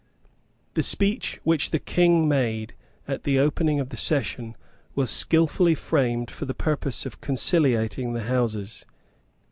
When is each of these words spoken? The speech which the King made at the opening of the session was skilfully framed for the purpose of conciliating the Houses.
The 0.73 0.81
speech 0.81 1.39
which 1.43 1.69
the 1.69 1.77
King 1.77 2.27
made 2.27 2.73
at 3.07 3.23
the 3.23 3.37
opening 3.37 3.79
of 3.79 3.89
the 3.89 3.97
session 3.97 4.55
was 4.95 5.11
skilfully 5.11 5.75
framed 5.75 6.31
for 6.31 6.45
the 6.45 6.55
purpose 6.55 7.05
of 7.05 7.21
conciliating 7.21 8.13
the 8.13 8.23
Houses. 8.23 8.83